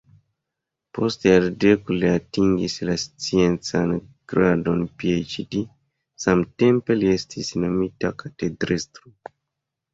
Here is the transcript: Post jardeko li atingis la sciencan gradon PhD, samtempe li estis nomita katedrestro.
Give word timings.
Post 0.97 1.25
jardeko 1.27 1.97
li 2.03 2.09
atingis 2.13 2.77
la 2.91 2.95
sciencan 3.03 3.93
gradon 4.35 4.83
PhD, 5.03 5.63
samtempe 6.27 7.01
li 7.01 7.15
estis 7.21 7.55
nomita 7.63 8.15
katedrestro. 8.25 9.19